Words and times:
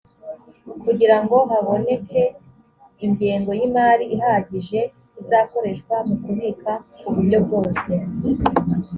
kugira 0.83 1.15
ngo 1.23 1.37
haboneke 1.49 2.23
ingengo 3.05 3.51
y 3.59 3.61
imari 3.67 4.05
ihagije 4.15 4.79
izakoreshwa 5.21 5.95
mu 6.07 6.15
kubika 6.23 6.71
ku 6.99 7.07
buryo 7.13 7.37
bwose 7.45 7.91